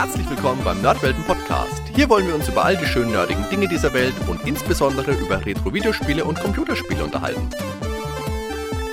[0.00, 1.82] Herzlich willkommen beim Nerdwelten Podcast.
[1.92, 5.44] Hier wollen wir uns über all die schönen nerdigen Dinge dieser Welt und insbesondere über
[5.44, 7.50] Retro-Videospiele und Computerspiele unterhalten.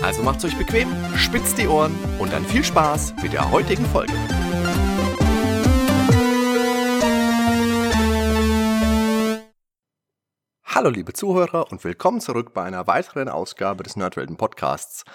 [0.01, 4.13] Also macht's euch bequem, spitzt die Ohren und dann viel Spaß mit der heutigen Folge.
[10.63, 15.05] Hallo liebe Zuhörer und willkommen zurück bei einer weiteren Ausgabe des Nerdwelten Podcasts.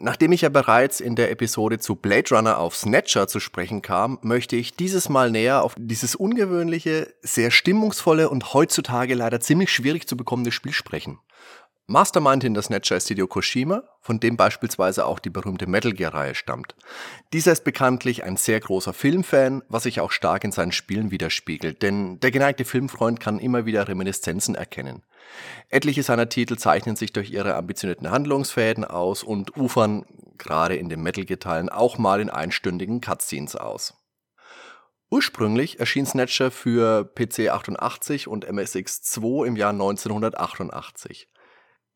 [0.00, 4.18] Nachdem ich ja bereits in der Episode zu Blade Runner auf Snatcher zu sprechen kam,
[4.22, 10.06] möchte ich dieses Mal näher auf dieses ungewöhnliche, sehr stimmungsvolle und heutzutage leider ziemlich schwierig
[10.06, 11.18] zu bekommende Spiel sprechen.
[11.90, 16.34] Mastermind in der Snatcher ist Hideo Koshima, von dem beispielsweise auch die berühmte Metal Gear-Reihe
[16.34, 16.74] stammt.
[17.32, 21.80] Dieser ist bekanntlich ein sehr großer Filmfan, was sich auch stark in seinen Spielen widerspiegelt,
[21.80, 25.02] denn der geneigte Filmfreund kann immer wieder Reminiszenzen erkennen.
[25.70, 30.04] Etliche seiner Titel zeichnen sich durch ihre ambitionierten Handlungsfäden aus und ufern,
[30.36, 33.94] gerade in den Metal Gear-Teilen, auch mal in einstündigen Cutscenes aus.
[35.10, 41.28] Ursprünglich erschien Snatcher für PC 88 und MSX2 im Jahr 1988.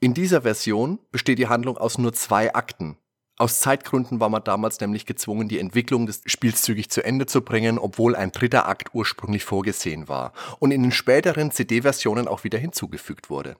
[0.02, 2.96] In dieser Version besteht die Handlung aus nur zwei Akten.
[3.38, 7.42] Aus Zeitgründen war man damals nämlich gezwungen, die Entwicklung des Spiels zügig zu Ende zu
[7.42, 12.58] bringen, obwohl ein dritter Akt ursprünglich vorgesehen war und in den späteren CD-Versionen auch wieder
[12.58, 13.56] hinzugefügt wurde.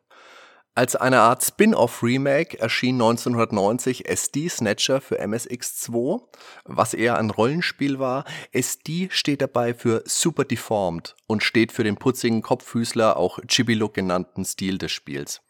[0.75, 6.23] Als eine Art Spin-off-Remake erschien 1990 SD Snatcher für MSX2,
[6.65, 8.25] was eher ein Rollenspiel war.
[8.53, 14.47] SD steht dabei für Super Deformed und steht für den putzigen Kopffüßler, auch Chibi-Look genannten
[14.47, 15.43] Stil des Spiels.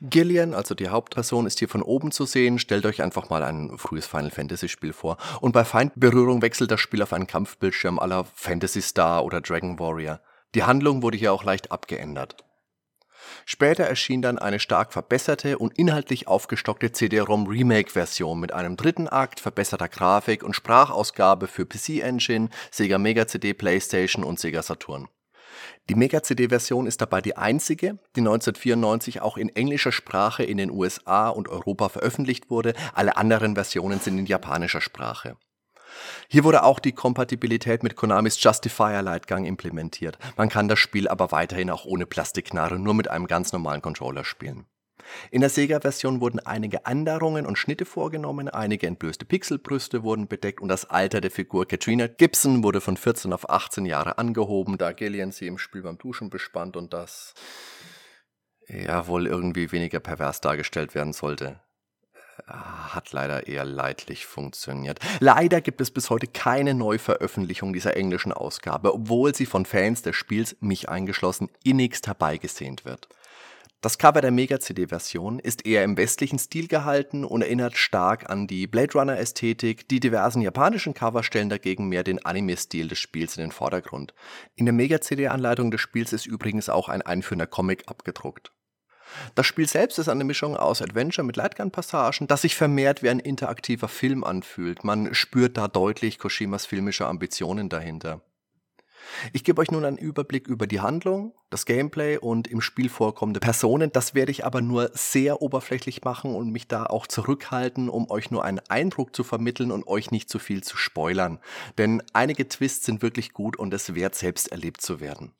[0.00, 2.58] Gillian, also die Hauptperson, ist hier von oben zu sehen.
[2.58, 5.18] Stellt euch einfach mal ein frühes Final Fantasy Spiel vor.
[5.40, 10.20] Und bei Feindberührung wechselt das Spiel auf einen Kampfbildschirm aller Fantasy Star oder Dragon Warrior.
[10.56, 12.44] Die Handlung wurde hier auch leicht abgeändert.
[13.46, 19.40] Später erschien dann eine stark verbesserte und inhaltlich aufgestockte CD-ROM Remake-Version mit einem dritten Akt,
[19.40, 25.08] verbesserter Grafik und Sprachausgabe für PC Engine, Sega Mega CD, PlayStation und Sega Saturn.
[25.88, 31.28] Die Mega-CD-Version ist dabei die einzige, die 1994 auch in englischer Sprache in den USA
[31.28, 32.74] und Europa veröffentlicht wurde.
[32.94, 35.36] Alle anderen Versionen sind in japanischer Sprache.
[36.28, 40.18] Hier wurde auch die Kompatibilität mit Konamis Justifier Leitgang implementiert.
[40.36, 44.24] Man kann das Spiel aber weiterhin auch ohne Plastikknarre nur mit einem ganz normalen Controller
[44.24, 44.66] spielen.
[45.30, 50.68] In der Sega-Version wurden einige Änderungen und Schnitte vorgenommen, einige entblößte Pixelbrüste wurden bedeckt und
[50.68, 55.32] das Alter der Figur Katrina Gibson wurde von 14 auf 18 Jahre angehoben, da Gillian
[55.32, 57.34] sie im Spiel beim Duschen bespannt und das
[58.66, 61.60] ja wohl irgendwie weniger pervers dargestellt werden sollte
[62.46, 64.98] hat leider eher leidlich funktioniert.
[65.20, 70.16] Leider gibt es bis heute keine Neuveröffentlichung dieser englischen Ausgabe, obwohl sie von Fans des
[70.16, 73.08] Spiels, mich eingeschlossen, innigst herbeigesehnt wird.
[73.84, 78.66] Das Cover der Mega-CD-Version ist eher im westlichen Stil gehalten und erinnert stark an die
[78.66, 79.86] Blade Runner-Ästhetik.
[79.90, 84.14] Die diversen japanischen Cover stellen dagegen mehr den Anime-Stil des Spiels in den Vordergrund.
[84.54, 88.53] In der Mega-CD-Anleitung des Spiels ist übrigens auch ein einführender Comic abgedruckt.
[89.34, 93.20] Das Spiel selbst ist eine Mischung aus Adventure mit Lightgun-Passagen, das sich vermehrt wie ein
[93.20, 94.84] interaktiver Film anfühlt.
[94.84, 98.22] Man spürt da deutlich Koshimas filmische Ambitionen dahinter.
[99.32, 103.40] Ich gebe euch nun einen Überblick über die Handlung, das Gameplay und im Spiel vorkommende
[103.40, 103.92] Personen.
[103.92, 108.30] Das werde ich aber nur sehr oberflächlich machen und mich da auch zurückhalten, um euch
[108.30, 111.38] nur einen Eindruck zu vermitteln und euch nicht zu viel zu spoilern.
[111.78, 115.32] Denn einige Twists sind wirklich gut und es wert, selbst erlebt zu werden.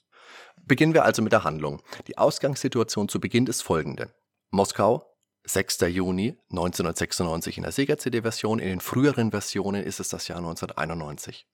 [0.67, 1.83] Beginnen wir also mit der Handlung.
[2.07, 4.15] Die Ausgangssituation zu Beginn ist folgende.
[4.51, 5.15] Moskau,
[5.47, 5.81] 6.
[5.89, 11.47] Juni 1996 in der Sega-CD-Version, in den früheren Versionen ist es das Jahr 1991.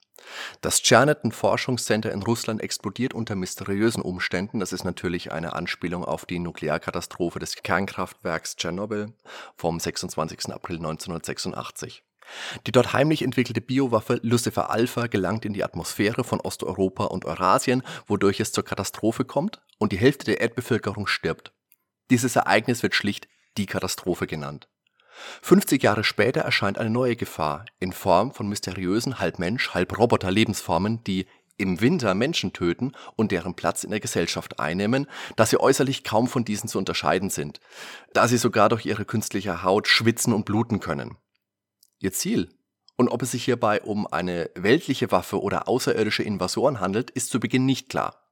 [0.60, 4.60] Das Tschernetten-Forschungscenter in Russland explodiert unter mysteriösen Umständen.
[4.60, 9.12] Das ist natürlich eine Anspielung auf die Nuklearkatastrophe des Kernkraftwerks Tschernobyl
[9.56, 10.52] vom 26.
[10.52, 12.04] April 1986.
[12.66, 17.82] Die dort heimlich entwickelte Biowaffe Lucifer Alpha gelangt in die Atmosphäre von Osteuropa und Eurasien,
[18.06, 21.52] wodurch es zur Katastrophe kommt und die Hälfte der Erdbevölkerung stirbt.
[22.10, 24.68] Dieses Ereignis wird schlicht die Katastrophe genannt.
[25.42, 30.30] 50 Jahre später erscheint eine neue Gefahr in Form von mysteriösen halb Mensch, halb Roboter
[30.30, 31.26] Lebensformen, die
[31.58, 35.06] im Winter Menschen töten und deren Platz in der Gesellschaft einnehmen,
[35.36, 37.60] da sie äußerlich kaum von diesen zu unterscheiden sind,
[38.14, 41.16] da sie sogar durch ihre künstliche Haut schwitzen und bluten können
[42.00, 42.48] ihr Ziel.
[42.96, 47.40] Und ob es sich hierbei um eine weltliche Waffe oder außerirdische Invasoren handelt, ist zu
[47.40, 48.26] Beginn nicht klar.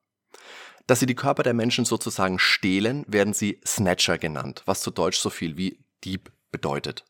[0.86, 5.18] Dass sie die Körper der Menschen sozusagen stehlen, werden sie Snatcher genannt, was zu Deutsch
[5.18, 7.04] so viel wie Dieb bedeutet.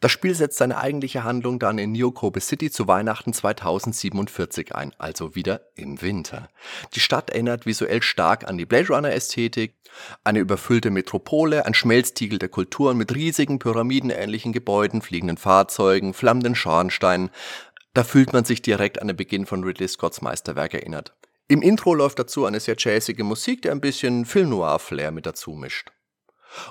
[0.00, 4.92] Das Spiel setzt seine eigentliche Handlung dann in New Kobe City zu Weihnachten 2047 ein,
[4.98, 6.48] also wieder im Winter.
[6.94, 9.74] Die Stadt erinnert visuell stark an die Blade Runner Ästhetik,
[10.22, 17.30] eine überfüllte Metropole, ein Schmelztiegel der Kulturen mit riesigen pyramidenähnlichen Gebäuden, fliegenden Fahrzeugen, flammenden Schornsteinen,
[17.94, 21.14] Da fühlt man sich direkt an den Beginn von Ridley Scotts Meisterwerk erinnert.
[21.46, 25.26] Im Intro läuft dazu eine sehr jazzige Musik, die ein bisschen Film Noir Flair mit
[25.26, 25.92] dazu mischt.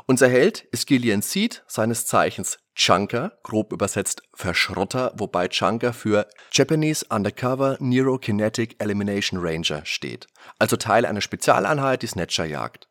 [0.06, 7.06] Unser Held ist Gillian Seed, seines Zeichens Chunker, grob übersetzt Verschrotter, wobei Chunker für Japanese
[7.10, 10.28] Undercover Neurokinetic Elimination Ranger steht,
[10.60, 12.88] also Teil einer Spezialeinheit, die Snatcher jagt.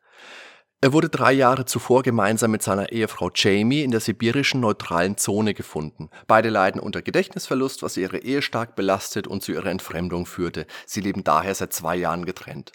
[0.85, 5.55] Er wurde drei Jahre zuvor gemeinsam mit seiner Ehefrau Jamie in der sibirischen neutralen Zone
[5.55, 6.11] gefunden.
[6.27, 10.67] Beide leiden unter Gedächtnisverlust, was ihre Ehe stark belastet und zu ihrer Entfremdung führte.
[10.85, 12.73] Sie leben daher seit zwei Jahren getrennt.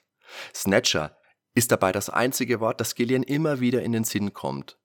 [0.56, 1.18] Snatcher
[1.57, 4.77] ist dabei das einzige Wort, das Gillian immer wieder in den Sinn kommt.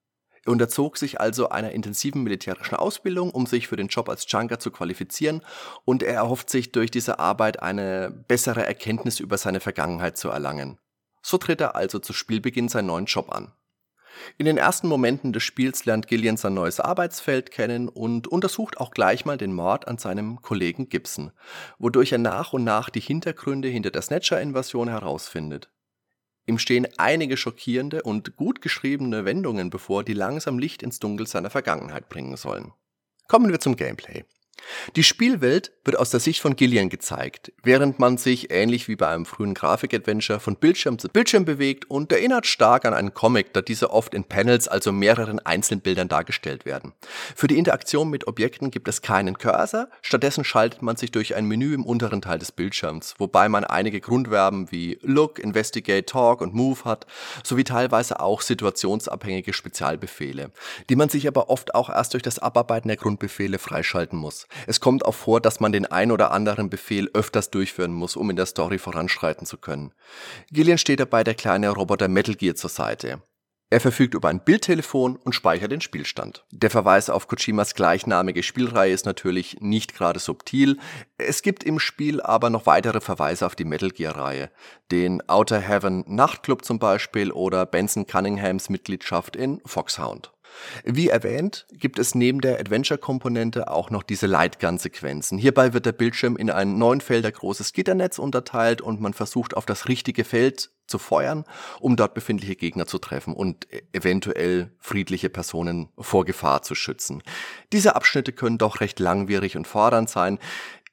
[0.46, 4.58] Er unterzog sich also einer intensiven militärischen Ausbildung, um sich für den Job als Junker
[4.58, 5.42] zu qualifizieren
[5.84, 10.78] und er erhofft sich durch diese Arbeit eine bessere Erkenntnis über seine Vergangenheit zu erlangen.
[11.20, 13.52] So tritt er also zu Spielbeginn seinen neuen Job an.
[14.38, 18.92] In den ersten Momenten des Spiels lernt Gillian sein neues Arbeitsfeld kennen und untersucht auch
[18.92, 21.32] gleich mal den Mord an seinem Kollegen Gibson,
[21.78, 25.69] wodurch er nach und nach die Hintergründe hinter der Snatcher-Invasion herausfindet.
[26.46, 31.50] Ihm stehen einige schockierende und gut geschriebene Wendungen bevor, die langsam Licht ins Dunkel seiner
[31.50, 32.72] Vergangenheit bringen sollen.
[33.28, 34.24] Kommen wir zum Gameplay.
[34.96, 39.08] Die Spielwelt wird aus der Sicht von Gillian gezeigt, während man sich ähnlich wie bei
[39.08, 43.62] einem frühen Grafik-Adventure von Bildschirm zu Bildschirm bewegt und erinnert stark an einen Comic, da
[43.62, 46.92] diese oft in Panels, also mehreren Einzelbildern dargestellt werden.
[47.34, 51.46] Für die Interaktion mit Objekten gibt es keinen Cursor, stattdessen schaltet man sich durch ein
[51.46, 56.54] Menü im unteren Teil des Bildschirms, wobei man einige Grundverben wie Look, Investigate, Talk und
[56.54, 57.06] Move hat,
[57.42, 60.52] sowie teilweise auch situationsabhängige Spezialbefehle,
[60.88, 64.46] die man sich aber oft auch erst durch das Abarbeiten der Grundbefehle freischalten muss.
[64.66, 68.31] Es kommt auch vor, dass man den ein oder anderen Befehl öfters durchführen muss, um
[68.31, 69.93] in der Story voranschreiten zu können.
[70.50, 73.22] Gillian steht dabei der kleine Roboter Metal Gear zur Seite.
[73.72, 76.44] Er verfügt über ein Bildtelefon und speichert den Spielstand.
[76.50, 80.78] Der Verweis auf Kojimas gleichnamige Spielreihe ist natürlich nicht gerade subtil.
[81.16, 84.50] Es gibt im Spiel aber noch weitere Verweise auf die Metal Gear Reihe.
[84.90, 90.31] Den Outer Heaven Nachtclub zum Beispiel oder Benson Cunninghams Mitgliedschaft in Foxhound.
[90.84, 95.38] Wie erwähnt, gibt es neben der Adventure-Komponente auch noch diese Lightgun-Sequenzen.
[95.38, 99.66] Hierbei wird der Bildschirm in ein neun Felder großes Gitternetz unterteilt und man versucht auf
[99.66, 101.44] das richtige Feld zu feuern,
[101.81, 107.22] um dort befindliche Gegner zu treffen und eventuell friedliche Personen vor Gefahr zu schützen.
[107.72, 110.38] Diese Abschnitte können doch recht langwierig und fordernd sein.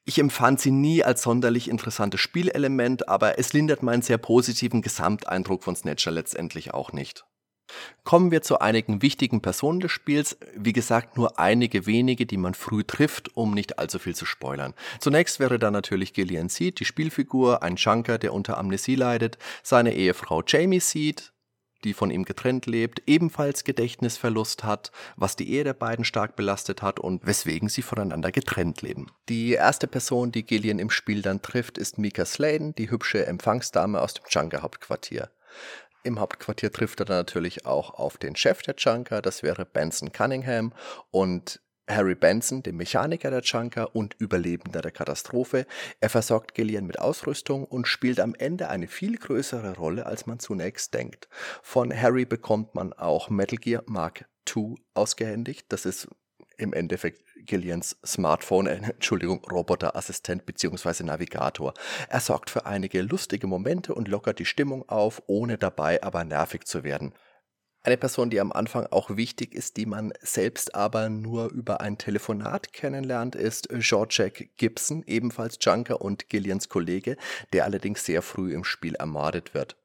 [0.04, 5.62] Ich empfand sie nie als sonderlich interessantes Spielelement, aber es lindert meinen sehr positiven Gesamteindruck
[5.62, 7.24] von Snatcher letztendlich auch nicht.
[8.04, 10.38] Kommen wir zu einigen wichtigen Personen des Spiels.
[10.56, 14.74] Wie gesagt, nur einige wenige, die man früh trifft, um nicht allzu viel zu spoilern.
[15.00, 19.94] Zunächst wäre da natürlich Gillian Seed, die Spielfigur, ein Junker, der unter Amnesie leidet, seine
[19.94, 21.32] Ehefrau Jamie Seed,
[21.84, 26.82] die von ihm getrennt lebt, ebenfalls Gedächtnisverlust hat, was die Ehe der beiden stark belastet
[26.82, 29.06] hat und weswegen sie voneinander getrennt leben.
[29.28, 34.00] Die erste Person, die Gillian im Spiel dann trifft, ist Mika Sladen, die hübsche Empfangsdame
[34.00, 35.30] aus dem Junker-Hauptquartier.
[36.02, 40.12] Im Hauptquartier trifft er dann natürlich auch auf den Chef der Junker, das wäre Benson
[40.12, 40.72] Cunningham
[41.10, 41.60] und
[41.90, 45.66] Harry Benson, dem Mechaniker der Junker und Überlebender der Katastrophe.
[46.00, 50.38] Er versorgt Gillian mit Ausrüstung und spielt am Ende eine viel größere Rolle, als man
[50.38, 51.28] zunächst denkt.
[51.62, 54.26] Von Harry bekommt man auch Metal Gear Mark
[54.56, 55.66] II ausgehändigt.
[55.70, 56.08] Das ist
[56.60, 61.04] im Endeffekt Gillians Smartphone, äh, Entschuldigung, Roboterassistent bzw.
[61.04, 61.74] Navigator.
[62.08, 66.64] Er sorgt für einige lustige Momente und lockert die Stimmung auf, ohne dabei aber nervig
[66.64, 67.14] zu werden.
[67.82, 71.96] Eine Person, die am Anfang auch wichtig ist, die man selbst aber nur über ein
[71.96, 77.16] Telefonat kennenlernt, ist George Gibson, ebenfalls Junker und Gillians Kollege,
[77.54, 79.78] der allerdings sehr früh im Spiel ermordet wird.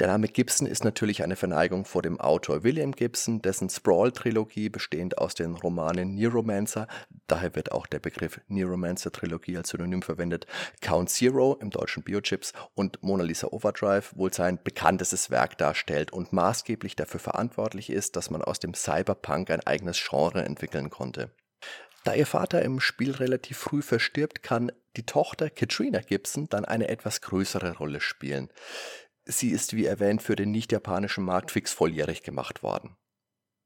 [0.00, 5.18] Der Name Gibson ist natürlich eine Verneigung vor dem Autor William Gibson, dessen Sprawl-Trilogie bestehend
[5.18, 6.86] aus den Romanen Neuromancer,
[7.26, 10.46] daher wird auch der Begriff Neuromancer-Trilogie als Synonym verwendet,
[10.80, 16.32] Count Zero im deutschen Biochips und Mona Lisa Overdrive wohl sein bekanntestes Werk darstellt und
[16.32, 21.30] maßgeblich dafür verantwortlich ist, dass man aus dem Cyberpunk ein eigenes Genre entwickeln konnte.
[22.06, 26.86] Da ihr Vater im Spiel relativ früh verstirbt, kann die Tochter Katrina Gibson dann eine
[26.86, 28.48] etwas größere Rolle spielen.
[29.26, 32.96] Sie ist wie erwähnt für den nicht-japanischen Markt fix volljährig gemacht worden.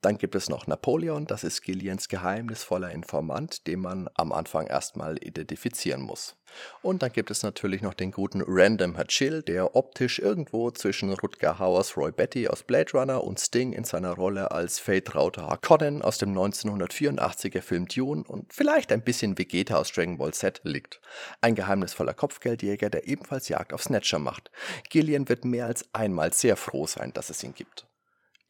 [0.00, 5.23] Dann gibt es noch Napoleon, das ist Gillians geheimnisvoller Informant, den man am Anfang erstmal
[5.23, 6.37] identifizieren muss.
[6.83, 11.59] Und dann gibt es natürlich noch den guten Random Hatchill, der optisch irgendwo zwischen Rutger
[11.59, 16.02] Hauers Roy Betty aus Blade Runner und Sting in seiner Rolle als Fate Rauter Harkonnen
[16.02, 21.00] aus dem 1984er Film Dune und vielleicht ein bisschen Vegeta aus Dragon Ball Z liegt.
[21.40, 24.50] Ein geheimnisvoller Kopfgeldjäger, der ebenfalls Jagd auf Snatcher macht.
[24.88, 27.89] Gillian wird mehr als einmal sehr froh sein, dass es ihn gibt.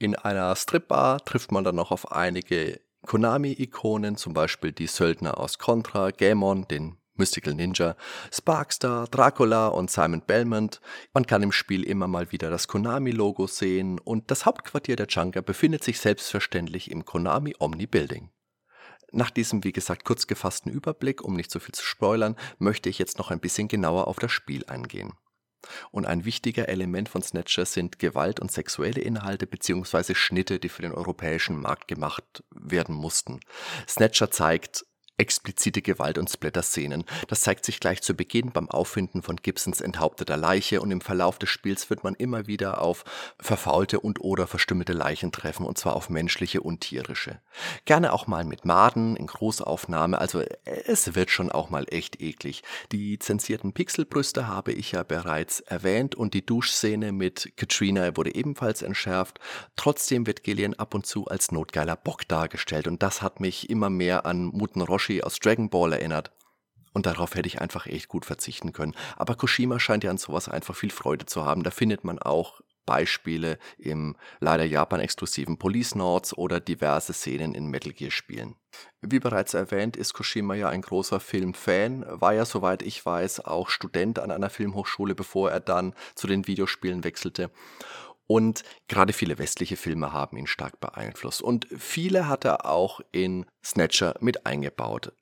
[0.02, 5.58] In einer Stripbar trifft man dann noch auf einige Konami-Ikonen, zum Beispiel die Söldner aus
[5.58, 7.96] Contra, Gamon, den Mystical Ninja,
[8.32, 10.80] Sparkstar, Dracula und Simon Belmont.
[11.12, 15.42] Man kann im Spiel immer mal wieder das Konami-Logo sehen und das Hauptquartier der Junker
[15.42, 18.30] befindet sich selbstverständlich im Konami Omni Building.
[19.12, 22.98] Nach diesem, wie gesagt, kurz gefassten Überblick, um nicht so viel zu spoilern, möchte ich
[22.98, 25.12] jetzt noch ein bisschen genauer auf das Spiel eingehen.
[25.90, 30.14] Und ein wichtiger Element von Snatcher sind Gewalt und sexuelle Inhalte bzw.
[30.14, 33.40] Schnitte, die für den europäischen Markt gemacht werden mussten.
[33.88, 34.84] Snatcher zeigt
[35.20, 37.04] explizite Gewalt- und Splatter-Szenen.
[37.28, 41.38] Das zeigt sich gleich zu Beginn beim Auffinden von Gibsons enthaupteter Leiche und im Verlauf
[41.38, 43.04] des Spiels wird man immer wieder auf
[43.38, 47.38] verfaulte und oder verstümmelte Leichen treffen und zwar auf menschliche und tierische.
[47.84, 52.62] Gerne auch mal mit Maden in Großaufnahme, also es wird schon auch mal echt eklig.
[52.90, 58.80] Die zensierten Pixelbrüste habe ich ja bereits erwähnt und die Duschszene mit Katrina wurde ebenfalls
[58.80, 59.38] entschärft.
[59.76, 63.90] Trotzdem wird Gillian ab und zu als notgeiler Bock dargestellt und das hat mich immer
[63.90, 66.30] mehr an Muten Roshi Roshi aus Dragon Ball erinnert.
[66.92, 68.96] Und darauf hätte ich einfach echt gut verzichten können.
[69.16, 71.62] Aber Koshima scheint ja an sowas einfach viel Freude zu haben.
[71.62, 77.92] Da findet man auch Beispiele im leider Japan-exklusiven Police Notes oder diverse Szenen in Metal
[77.92, 78.56] Gear Spielen.
[79.00, 83.68] Wie bereits erwähnt, ist Koshima ja ein großer Filmfan, war ja, soweit ich weiß, auch
[83.68, 87.50] Student an einer Filmhochschule, bevor er dann zu den Videospielen wechselte.
[88.30, 91.42] Und gerade viele westliche Filme haben ihn stark beeinflusst.
[91.42, 95.12] Und viele hat er auch in Snatcher mit eingebaut.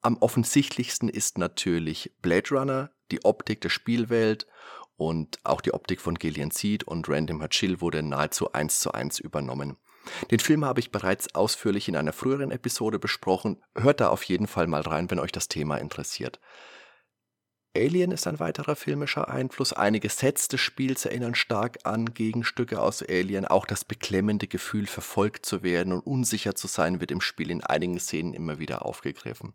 [0.00, 4.46] Am offensichtlichsten ist natürlich Blade Runner, die Optik der Spielwelt
[4.94, 9.18] und auch die Optik von Gillian Seed und Random Hatchill wurde nahezu eins zu eins
[9.18, 9.76] übernommen.
[10.30, 13.60] Den Film habe ich bereits ausführlich in einer früheren Episode besprochen.
[13.74, 16.38] Hört da auf jeden Fall mal rein, wenn euch das Thema interessiert.
[17.74, 19.72] Alien ist ein weiterer filmischer Einfluss.
[19.72, 23.46] Einige Sets des Spiels erinnern stark an Gegenstücke aus Alien.
[23.46, 27.64] Auch das beklemmende Gefühl, verfolgt zu werden und unsicher zu sein, wird im Spiel in
[27.64, 29.54] einigen Szenen immer wieder aufgegriffen.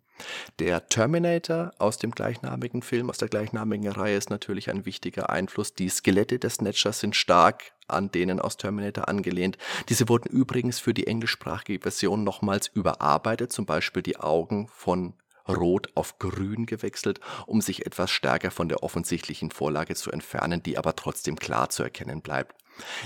[0.58, 5.76] Der Terminator aus dem gleichnamigen Film, aus der gleichnamigen Reihe, ist natürlich ein wichtiger Einfluss.
[5.76, 9.58] Die Skelette des Snatchers sind stark an denen aus Terminator angelehnt.
[9.90, 15.14] Diese wurden übrigens für die englischsprachige Version nochmals überarbeitet, zum Beispiel die Augen von
[15.48, 20.78] Rot auf Grün gewechselt, um sich etwas stärker von der offensichtlichen Vorlage zu entfernen, die
[20.78, 22.56] aber trotzdem klar zu erkennen bleibt.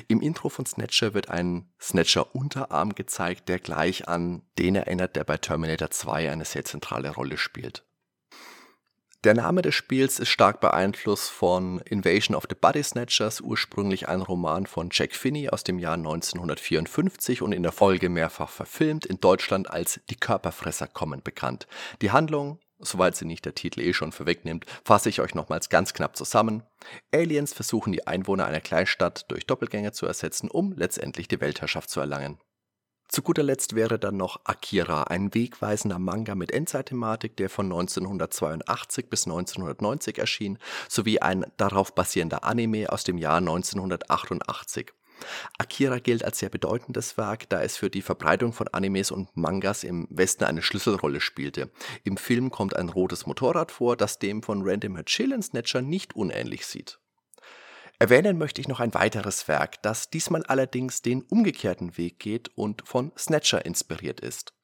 [0.07, 5.37] Im Intro von Snatcher wird ein Snatcher-Unterarm gezeigt, der gleich an den erinnert, der bei
[5.37, 7.85] Terminator 2 eine sehr zentrale Rolle spielt.
[9.23, 14.23] Der Name des Spiels ist stark beeinflusst von Invasion of the Body Snatchers, ursprünglich ein
[14.23, 19.19] Roman von Jack Finney aus dem Jahr 1954 und in der Folge mehrfach verfilmt, in
[19.19, 21.67] Deutschland als Die Körperfresser kommen bekannt.
[22.01, 25.93] Die Handlung, soweit sie nicht der Titel eh schon vorwegnimmt, fasse ich euch nochmals ganz
[25.93, 26.63] knapp zusammen.
[27.13, 31.99] Aliens versuchen die Einwohner einer Kleinstadt durch Doppelgänger zu ersetzen, um letztendlich die Weltherrschaft zu
[31.99, 32.39] erlangen.
[33.13, 39.09] Zu guter Letzt wäre dann noch Akira, ein wegweisender Manga mit Endzeitthematik, der von 1982
[39.09, 44.93] bis 1990 erschien, sowie ein darauf basierender Anime aus dem Jahr 1988.
[45.57, 49.83] Akira gilt als sehr bedeutendes Werk, da es für die Verbreitung von Animes und Mangas
[49.83, 51.69] im Westen eine Schlüsselrolle spielte.
[52.05, 56.65] Im Film kommt ein rotes Motorrad vor, das dem von Random Chill Snatcher nicht unähnlich
[56.65, 57.00] sieht.
[58.01, 62.81] Erwähnen möchte ich noch ein weiteres Werk, das diesmal allerdings den umgekehrten Weg geht und
[62.83, 64.55] von Snatcher inspiriert ist.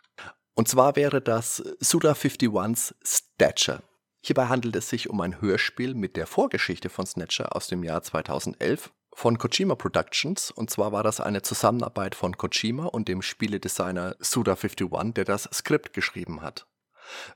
[0.56, 3.84] Und zwar wäre das Suda 51's Stature.
[4.22, 8.02] Hierbei handelt es sich um ein Hörspiel mit der Vorgeschichte von Snatcher aus dem Jahr
[8.02, 10.50] 2011 von Kojima Productions.
[10.50, 15.94] Und zwar war das eine Zusammenarbeit von Kojima und dem Spieledesigner Suda51, der das Skript
[15.94, 16.66] geschrieben hat.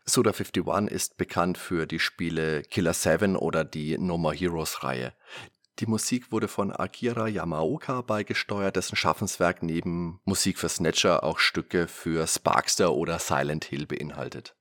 [0.07, 5.13] Suda51 ist bekannt für die Spiele Killer 7 oder die No More Heroes Reihe.
[5.79, 11.87] Die Musik wurde von Akira Yamaoka beigesteuert, dessen Schaffenswerk neben Musik für Snatcher auch Stücke
[11.87, 14.55] für Sparkster oder Silent Hill beinhaltet.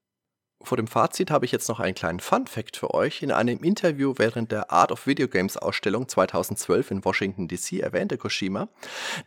[0.62, 3.23] Vor dem Fazit habe ich jetzt noch einen kleinen Fun Fact für euch.
[3.23, 8.19] In einem Interview während der Art of Video Games Ausstellung 2012 in Washington DC erwähnte
[8.19, 8.69] Koshima,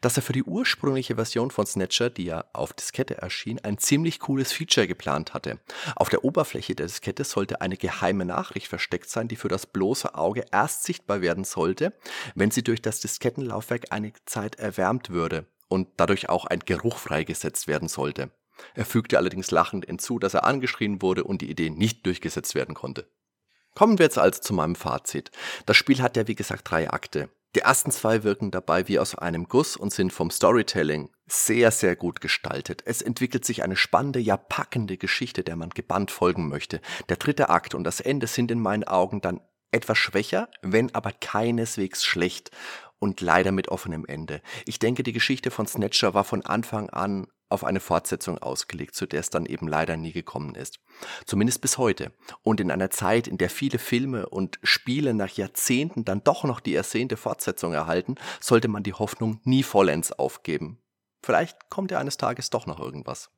[0.02, 4.20] dass er für die ursprüngliche Version von Snatcher, die ja auf Diskette erschien, ein ziemlich
[4.20, 5.60] cooles Feature geplant hatte.
[5.96, 10.13] Auf der Oberfläche der Diskette sollte eine geheime Nachricht versteckt sein, die für das bloße
[10.13, 11.94] Auge erst sichtbar werden sollte,
[12.36, 17.68] wenn sie durch das Diskettenlaufwerk einige Zeit erwärmt würde und dadurch auch ein Geruch freigesetzt
[17.68, 18.30] werden sollte.
[18.75, 22.75] Er fügte allerdings lachend hinzu, dass er angeschrien wurde und die Idee nicht durchgesetzt werden
[22.75, 23.07] konnte.
[23.75, 25.31] Kommen wir jetzt also zu meinem Fazit.
[25.65, 27.29] Das Spiel hat ja wie gesagt drei Akte.
[27.55, 31.95] Die ersten zwei wirken dabei wie aus einem Guss und sind vom Storytelling sehr, sehr
[31.95, 32.81] gut gestaltet.
[32.86, 36.81] Es entwickelt sich eine spannende, ja packende Geschichte, der man gebannt folgen möchte.
[37.10, 39.39] Der dritte Akt und das Ende sind in meinen Augen dann
[39.72, 42.51] etwas schwächer, wenn aber keineswegs schlecht
[43.00, 44.41] und leider mit offenem Ende.
[44.65, 49.05] Ich denke, die Geschichte von Snatcher war von Anfang an auf eine Fortsetzung ausgelegt, zu
[49.05, 50.79] der es dann eben leider nie gekommen ist.
[51.25, 52.12] Zumindest bis heute.
[52.41, 56.60] Und in einer Zeit, in der viele Filme und Spiele nach Jahrzehnten dann doch noch
[56.60, 60.79] die ersehnte Fortsetzung erhalten, sollte man die Hoffnung nie vollends aufgeben.
[61.22, 63.29] Vielleicht kommt ja eines Tages doch noch irgendwas.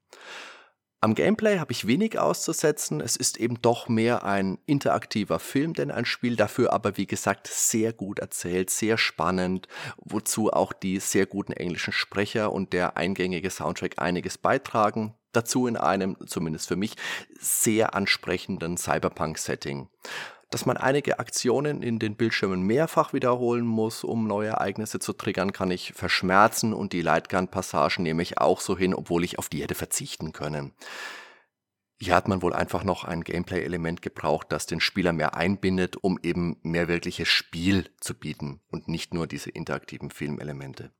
[1.02, 3.00] Am Gameplay habe ich wenig auszusetzen.
[3.00, 7.48] Es ist eben doch mehr ein interaktiver Film denn ein Spiel, dafür aber wie gesagt
[7.48, 13.50] sehr gut erzählt, sehr spannend, wozu auch die sehr guten englischen Sprecher und der eingängige
[13.50, 15.14] Soundtrack einiges beitragen.
[15.32, 16.96] Dazu in einem, zumindest für mich,
[17.38, 19.90] sehr ansprechenden Cyberpunk-Setting
[20.50, 25.52] dass man einige Aktionen in den Bildschirmen mehrfach wiederholen muss, um neue Ereignisse zu triggern,
[25.52, 29.64] kann ich verschmerzen und die Lightgun-Passagen nehme ich auch so hin, obwohl ich auf die
[29.64, 30.74] hätte verzichten können.
[32.00, 36.20] Hier hat man wohl einfach noch ein Gameplay-Element gebraucht, das den Spieler mehr einbindet, um
[36.22, 40.92] eben mehr wirkliches Spiel zu bieten und nicht nur diese interaktiven Filmelemente.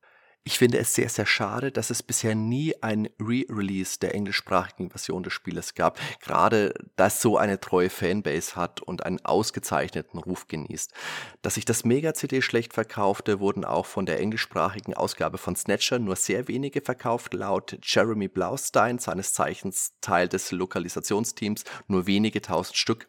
[0.48, 5.24] Ich finde es sehr, sehr schade, dass es bisher nie ein Re-Release der englischsprachigen Version
[5.24, 6.00] des Spieles gab.
[6.22, 10.94] Gerade das so eine treue Fanbase hat und einen ausgezeichneten Ruf genießt.
[11.42, 16.16] Dass sich das Mega-CD schlecht verkaufte, wurden auch von der englischsprachigen Ausgabe von Snatcher nur
[16.16, 17.34] sehr wenige verkauft.
[17.34, 23.08] Laut Jeremy Blaustein, seines Zeichens Teil des Lokalisationsteams, nur wenige tausend Stück.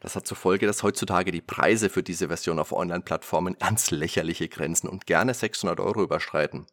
[0.00, 4.48] Das hat zur Folge, dass heutzutage die Preise für diese Version auf Online-Plattformen ernst lächerliche
[4.48, 6.66] Grenzen und gerne 600 Euro überschreiten.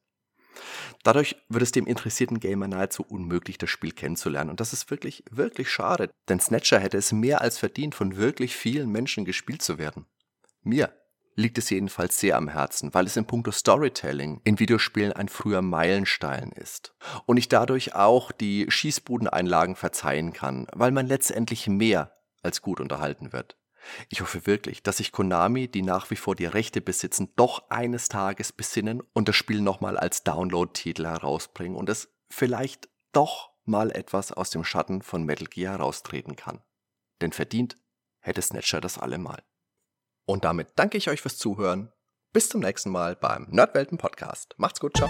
[1.04, 4.50] Dadurch wird es dem interessierten Gamer nahezu unmöglich, das Spiel kennenzulernen.
[4.50, 8.56] Und das ist wirklich, wirklich schade, denn Snatcher hätte es mehr als verdient, von wirklich
[8.56, 10.06] vielen Menschen gespielt zu werden.
[10.64, 10.94] Mir
[11.36, 15.62] liegt es jedenfalls sehr am Herzen, weil es in puncto Storytelling in Videospielen ein früher
[15.62, 16.94] Meilenstein ist.
[17.26, 22.12] Und ich dadurch auch die Schießbudeneinlagen verzeihen kann, weil man letztendlich mehr
[22.42, 23.58] als gut unterhalten wird.
[24.10, 28.10] Ich hoffe wirklich, dass sich Konami, die nach wie vor die Rechte besitzen, doch eines
[28.10, 34.32] Tages besinnen und das Spiel nochmal als Download-Titel herausbringen und es vielleicht doch mal etwas
[34.32, 36.62] aus dem Schatten von Metal Gear heraustreten kann.
[37.22, 37.78] Denn verdient
[38.20, 39.44] hätte Snatcher das allemal.
[40.26, 41.92] Und damit danke ich euch fürs Zuhören.
[42.34, 44.56] Bis zum nächsten Mal beim Nerdwelten Podcast.
[44.58, 45.10] Macht's gut, ciao.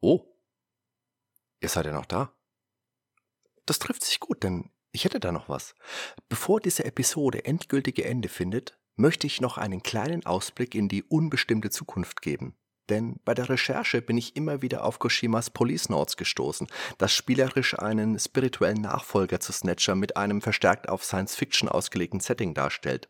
[0.00, 0.24] Oh,
[1.60, 2.32] ihr seid ja noch da.
[3.66, 5.74] Das trifft sich gut, denn ich hätte da noch was.
[6.28, 11.70] Bevor diese Episode endgültige Ende findet, möchte ich noch einen kleinen Ausblick in die unbestimmte
[11.70, 12.56] Zukunft geben.
[12.88, 17.78] Denn bei der Recherche bin ich immer wieder auf Koshimas Police Notes gestoßen, das spielerisch
[17.78, 23.08] einen spirituellen Nachfolger zu Snatcher mit einem verstärkt auf Science Fiction ausgelegten Setting darstellt.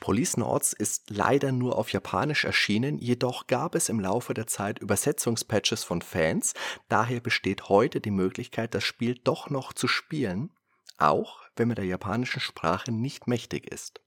[0.00, 4.80] Police Notes ist leider nur auf Japanisch erschienen, jedoch gab es im Laufe der Zeit
[4.80, 6.54] Übersetzungspatches von Fans,
[6.88, 10.50] daher besteht heute die Möglichkeit, das Spiel doch noch zu spielen,
[10.98, 14.00] auch wenn man der japanischen Sprache nicht mächtig ist.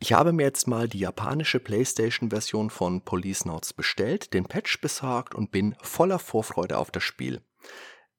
[0.00, 5.34] Ich habe mir jetzt mal die japanische PlayStation-Version von Police Notes bestellt, den Patch besorgt
[5.34, 7.42] und bin voller Vorfreude auf das Spiel.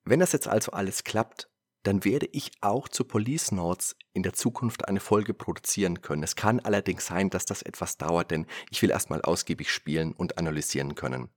[0.04, 1.50] Wenn das jetzt also alles klappt,
[1.84, 6.24] dann werde ich auch zu Police Notes in der Zukunft eine Folge produzieren können.
[6.24, 10.38] Es kann allerdings sein, dass das etwas dauert, denn ich will erstmal ausgiebig spielen und
[10.38, 11.30] analysieren können.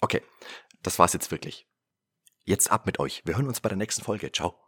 [0.00, 0.22] Okay,
[0.82, 1.68] das war's jetzt wirklich.
[2.44, 3.22] Jetzt ab mit euch.
[3.24, 4.32] Wir hören uns bei der nächsten Folge.
[4.32, 4.63] Ciao.